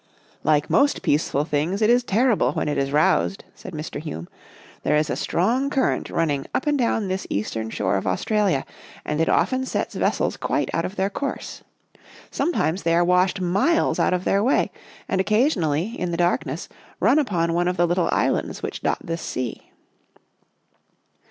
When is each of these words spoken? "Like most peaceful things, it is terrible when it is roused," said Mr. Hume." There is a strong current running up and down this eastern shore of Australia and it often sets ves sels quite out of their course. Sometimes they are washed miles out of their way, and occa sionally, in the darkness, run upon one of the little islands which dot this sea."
"Like 0.43 0.67
most 0.67 1.03
peaceful 1.03 1.45
things, 1.45 1.79
it 1.79 1.87
is 1.91 2.03
terrible 2.03 2.53
when 2.53 2.67
it 2.67 2.75
is 2.79 2.91
roused," 2.91 3.43
said 3.53 3.73
Mr. 3.73 3.99
Hume." 3.99 4.27
There 4.83 4.95
is 4.95 5.11
a 5.11 5.15
strong 5.15 5.69
current 5.69 6.09
running 6.09 6.47
up 6.55 6.65
and 6.65 6.75
down 6.75 7.07
this 7.07 7.27
eastern 7.29 7.69
shore 7.69 7.97
of 7.97 8.07
Australia 8.07 8.65
and 9.05 9.21
it 9.21 9.29
often 9.29 9.63
sets 9.63 9.93
ves 9.93 10.15
sels 10.15 10.37
quite 10.37 10.71
out 10.73 10.85
of 10.85 10.95
their 10.95 11.11
course. 11.11 11.61
Sometimes 12.31 12.81
they 12.81 12.95
are 12.95 13.05
washed 13.05 13.41
miles 13.41 13.99
out 13.99 14.11
of 14.15 14.23
their 14.23 14.43
way, 14.43 14.71
and 15.07 15.21
occa 15.23 15.45
sionally, 15.45 15.95
in 15.95 16.09
the 16.09 16.17
darkness, 16.17 16.67
run 16.99 17.19
upon 17.19 17.53
one 17.53 17.67
of 17.67 17.77
the 17.77 17.85
little 17.85 18.09
islands 18.11 18.63
which 18.63 18.81
dot 18.81 18.97
this 19.03 19.21
sea." 19.21 19.69